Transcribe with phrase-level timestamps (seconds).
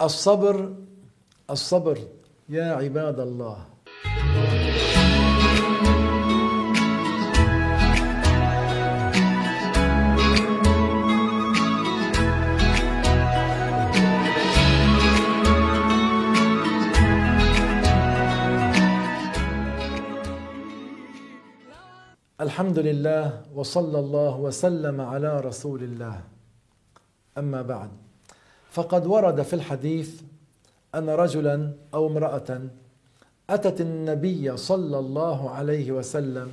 [0.00, 0.72] الصبر
[1.50, 1.98] الصبر
[2.48, 3.56] يا عباد الله.
[22.40, 26.20] الحمد لله وصلى الله وسلم على رسول الله.
[27.38, 28.09] أما بعد
[28.70, 30.20] فقد ورد في الحديث
[30.94, 32.60] أن رجلا أو امرأة
[33.50, 36.50] أتت النبي صلى الله عليه وسلم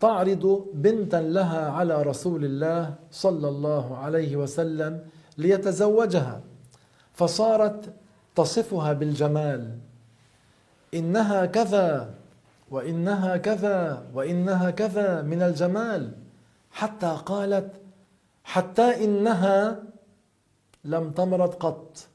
[0.00, 5.00] تعرض بنتا لها على رسول الله صلى الله عليه وسلم
[5.38, 6.40] ليتزوجها
[7.14, 7.92] فصارت
[8.36, 9.78] تصفها بالجمال
[10.94, 12.14] إنها كذا
[12.70, 16.12] وإنها كذا وإنها كذا من الجمال
[16.70, 17.70] حتى قالت
[18.44, 19.82] حتى إنها
[20.84, 22.06] لم تمرض قط.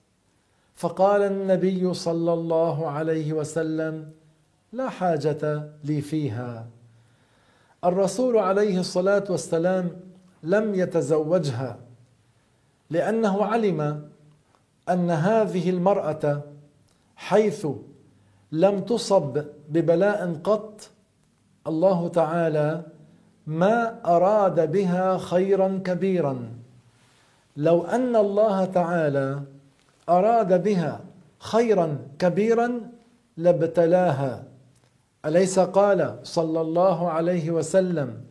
[0.75, 4.11] فقال النبي صلى الله عليه وسلم
[4.73, 6.67] لا حاجة لي فيها.
[7.83, 9.91] الرسول عليه الصلاة والسلام
[10.43, 11.77] لم يتزوجها
[12.89, 14.09] لأنه علم
[14.89, 16.41] أن هذه المرأة
[17.15, 17.67] حيث
[18.51, 20.89] لم تصب ببلاء قط
[21.67, 22.83] الله تعالى
[23.47, 26.64] ما أراد بها خيرا كبيرا.
[27.57, 29.41] لو أن الله تعالى
[30.09, 31.01] أراد بها
[31.39, 32.81] خيرا كبيرا
[33.37, 34.43] لابتلاها.
[35.25, 38.21] أليس قال صلى الله عليه وسلم؟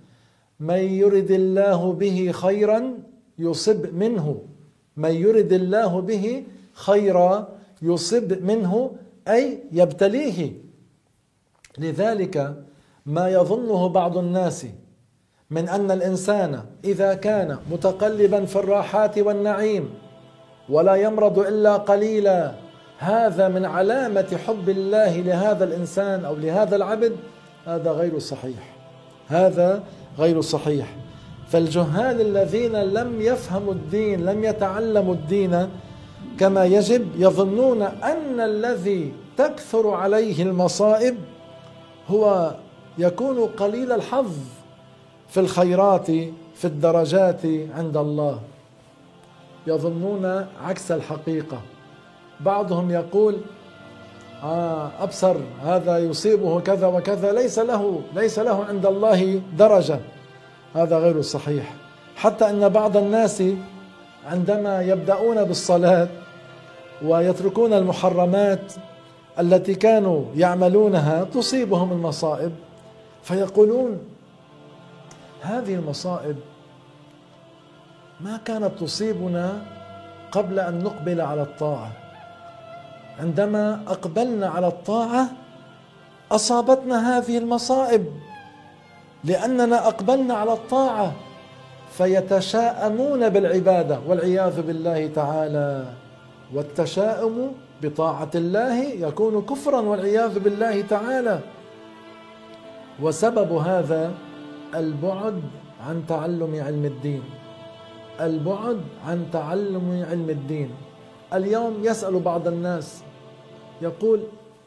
[0.60, 2.98] من يرد الله به خيرا
[3.38, 4.42] يصب منه.
[4.96, 7.48] من يرد الله به خيرا
[7.82, 8.90] يصب منه
[9.28, 10.52] أي يبتليه.
[11.78, 12.64] لذلك
[13.06, 14.66] ما يظنه بعض الناس
[15.54, 19.90] من أن الإنسان إذا كان متقلبا في الراحات والنعيم
[20.68, 22.52] ولا يمرض إلا قليلا
[22.98, 27.12] هذا من علامة حب الله لهذا الإنسان أو لهذا العبد؟
[27.66, 28.74] هذا غير صحيح.
[29.28, 29.82] هذا
[30.18, 30.86] غير صحيح.
[31.48, 35.68] فالجهال الذين لم يفهموا الدين لم يتعلموا الدين
[36.38, 41.16] كما يجب يظنون أن الذي تكثر عليه المصائب
[42.08, 42.54] هو
[42.98, 44.32] يكون قليل الحظ.
[45.34, 46.06] في الخيرات
[46.54, 47.40] في الدرجات
[47.76, 48.40] عند الله.
[49.66, 51.60] يظنون عكس الحقيقة.
[52.40, 53.36] بعضهم يقول
[54.42, 60.00] آه أبصر هذا يصيبه كذا وكذا ليس له ليس له عند الله درجة.
[60.74, 61.74] هذا غير صحيح.
[62.16, 63.42] حتى أن بعض الناس
[64.26, 66.08] عندما يبدأون بالصلاة
[67.04, 68.72] ويتركون المحرمات
[69.40, 72.52] التي كانوا يعملونها تصيبهم المصائب.
[73.22, 74.13] فيقولون
[75.44, 76.36] هذه المصائب
[78.20, 79.62] ما كانت تصيبنا
[80.32, 81.92] قبل أن نقبل على الطاعة.
[83.20, 85.26] عندما أقبلنا على الطاعة
[86.32, 88.06] أصابتنا هذه المصائب.
[89.24, 91.12] لأننا أقبلنا على الطاعة
[91.92, 95.84] فيتشاءمون بالعبادة والعياذ بالله تعالى.
[96.54, 101.40] والتشاؤم بطاعة الله يكون كفرا والعياذ بالله تعالى.
[103.02, 104.12] وسبب هذا
[104.74, 105.42] البعد
[105.86, 107.22] عن تعلم علم الدين.
[108.20, 110.70] البعد عن تعلم علم الدين.
[111.32, 113.02] اليوم يسأل بعض الناس
[113.82, 114.20] يقول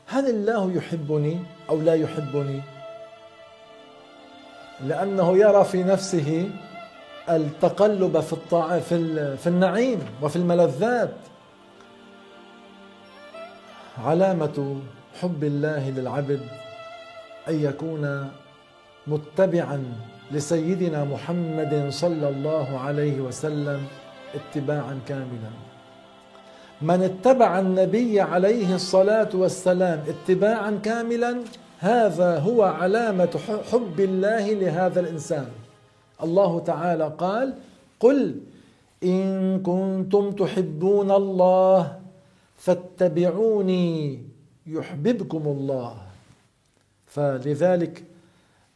[0.08, 2.62] هل الله يحبني أو لا يحبني؟
[4.82, 6.50] لأنه يرى في نفسه
[7.30, 11.16] التقلب في الطاعة في في النعيم وفي الملذات.
[14.06, 14.82] علامة
[15.22, 16.42] حب الله للعبد
[17.48, 18.32] أن يكون
[19.08, 19.84] متبعا
[20.32, 23.82] لسيدنا محمد صلى الله عليه وسلم
[24.36, 25.52] اتباعا كاملا.
[26.82, 31.38] من اتبع النبي عليه الصلاة والسلام اتباعا كاملا
[31.80, 33.40] هذا هو علامة
[33.72, 35.48] حب الله لهذا الإنسان.
[36.24, 37.54] الله تعالى قال
[38.00, 38.36] قل
[39.04, 42.00] إن كنتم تحبون الله
[42.58, 44.22] فاتبعوني
[44.68, 45.94] يحببكم الله.
[47.06, 48.04] فلذلك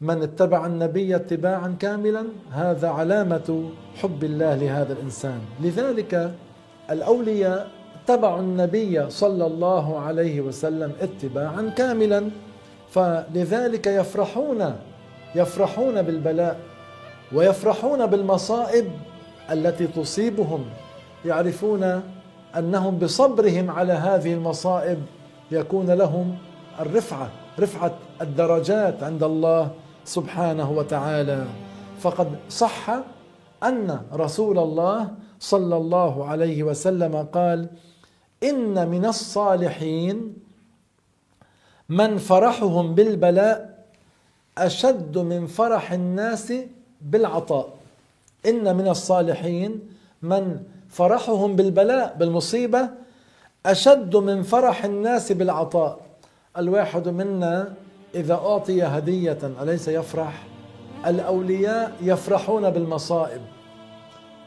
[0.01, 3.69] من اتبع النبي اتباعا كاملا هذا علامة
[4.01, 5.39] حب الله لهذا الإنسان.
[5.59, 6.31] لذلك
[6.89, 7.67] الأولياء
[8.03, 12.29] اتبعوا النبي صلى الله عليه وسلم اتباعا كاملا
[12.89, 14.75] فلذلك يفرحون
[15.35, 16.59] يفرحون بالبلاء
[17.33, 18.85] ويفرحون بالمصائب
[19.51, 20.65] التي تصيبهم.
[21.25, 22.01] يعرفون
[22.57, 24.97] أنهم بصبرهم على هذه المصائب
[25.51, 26.35] يكون لهم
[26.79, 29.71] الرفعة رفعة الدرجات عند الله.
[30.05, 31.45] سبحانه وتعالى.
[32.01, 32.89] فقد صح
[33.63, 37.69] أن رسول الله صلى الله عليه وسلم قال
[38.43, 40.33] إن من الصالحين
[41.89, 43.85] من فرحهم بالبلاء
[44.57, 46.53] أشد من فرح الناس
[47.01, 47.73] بالعطاء.
[48.45, 49.79] إن من الصالحين
[50.21, 52.89] من فرحهم بالبلاء بالمصيبة
[53.65, 55.99] أشد من فرح الناس بالعطاء.
[56.57, 57.73] الواحد منا
[58.15, 60.43] إذا أعطي هدية أليس يفرح؟
[61.07, 63.41] الأولياء يفرحون بالمصائب.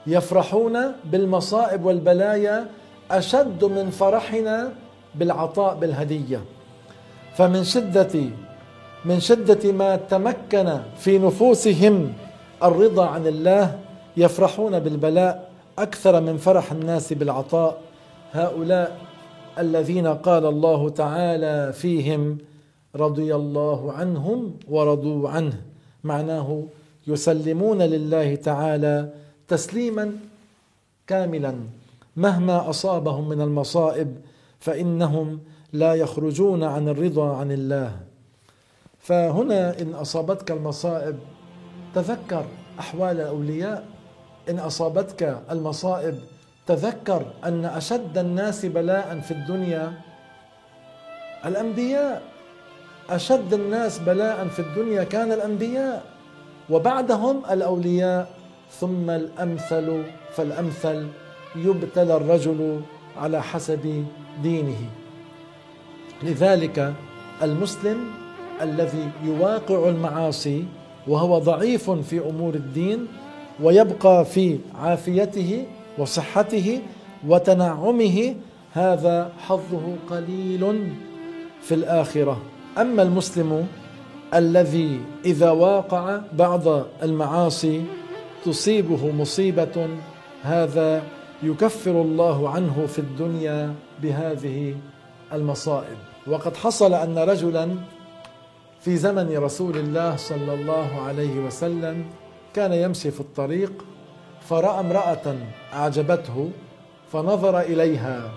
[0.06, 2.66] يفرحون بالمصائب والبلايا
[3.10, 4.72] أشد من فرحنا
[5.14, 6.40] بالعطاء بالهدية.
[7.34, 8.20] فمن شدة
[9.04, 12.12] من شدة ما تمكن في نفوسهم
[12.62, 13.78] الرضا عن الله
[14.16, 17.80] يفرحون بالبلاء أكثر من فرح الناس بالعطاء.
[18.32, 18.96] هؤلاء
[19.58, 22.38] الذين قال الله تعالى فيهم
[22.96, 25.62] رضي الله عنهم ورضوا عنه.
[26.04, 26.62] معناه
[27.06, 29.10] يسلمون لله تعالى
[29.48, 30.12] تسليما
[31.06, 31.54] كاملا.
[32.16, 34.16] مهما أصابهم من المصائب
[34.60, 35.40] فإنهم
[35.72, 38.00] لا يخرجون عن الرضا عن الله.
[38.98, 41.16] فهنا إن أصابتك المصائب
[41.94, 42.44] تذكر
[42.78, 43.84] أحوال الاولياء
[44.50, 46.18] إن أصابتك المصائب
[46.66, 49.92] تذكر أن أشد الناس بلاء في الدنيا.
[51.44, 52.33] الأنبياء
[53.10, 56.04] أشد الناس بلاء في الدنيا كان الأنبياء
[56.70, 58.30] وبعدهم الأولياء
[58.80, 60.02] ثم الأمثل
[60.36, 61.06] فالأمثل
[61.56, 62.80] يبتلى الرجل
[63.16, 64.04] على حسب
[64.42, 64.76] دينه.
[66.22, 66.94] لذلك
[67.42, 68.04] المسلم
[68.62, 70.64] الذي يواقع المعاصي
[71.08, 73.06] وهو ضعيف في أمور الدين
[73.62, 75.66] ويبقى في عافيته
[75.98, 76.80] وصحته
[77.28, 78.34] وتنعمه
[78.72, 80.92] هذا حظه قليل
[81.62, 82.42] في الآخرة.
[82.78, 83.66] أما المسلم
[84.34, 86.62] الذي إذا واقع بعض
[87.02, 87.84] المعاصي
[88.44, 89.88] تصيبه مصيبة
[90.42, 91.02] هذا
[91.42, 94.74] يكفر الله عنه في الدنيا بهذه
[95.32, 95.96] المصائب.
[96.26, 97.68] وقد حصل أن رجلا
[98.80, 102.04] في زمن رسول الله صلى الله عليه وسلم
[102.54, 103.72] كان يمشي في الطريق
[104.40, 105.36] فرأى امرأة
[105.72, 106.50] أعجبته
[107.12, 108.30] فنظر إليها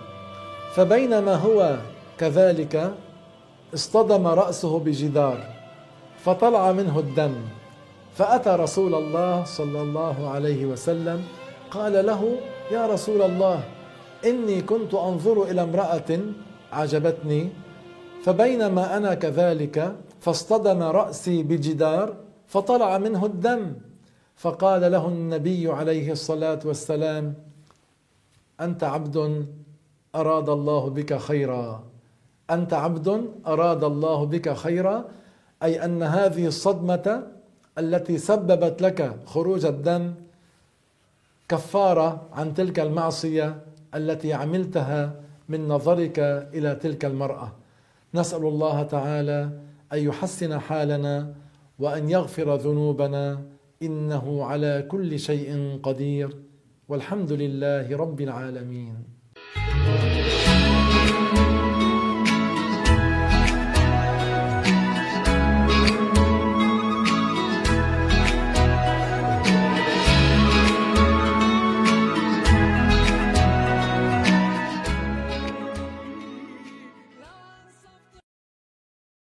[0.73, 1.77] فبينما هو
[2.17, 2.93] كذلك
[3.73, 5.39] اصطدم رأسه بجدار
[6.17, 7.35] فطلع منه الدم
[8.13, 11.23] فأتى رسول الله صلى الله عليه وسلم
[11.71, 12.37] قال له
[12.71, 13.63] يا رسول الله
[14.25, 16.19] إني كنت أنظر إلى امرأة
[16.71, 17.49] عجبتني
[18.23, 22.15] فبينما أنا كذلك فاصطدم رأسي بجدار
[22.47, 23.75] فطلع منه الدم
[24.35, 27.33] فقال له النبي عليه الصلاة والسلام
[28.61, 29.47] أنت عبد
[30.15, 31.83] أراد الله بك خيرا.
[32.49, 35.05] أنت عبد أراد الله بك خيرا
[35.63, 37.27] أي أن هذه الصدمة
[37.77, 40.13] التي سببت لك خروج الدم
[41.49, 43.61] كفارة عن تلك المعصية
[43.95, 45.15] التي عملتها
[45.49, 46.19] من نظرك
[46.53, 47.51] إلى تلك المرأة.
[48.13, 49.49] نسأل الله تعالى
[49.93, 51.33] أن يحسن حالنا
[51.79, 53.41] وأن يغفر ذنوبنا
[53.83, 56.37] إنه على كل شيء قدير.
[56.89, 59.16] والحمد لله رب العالمين.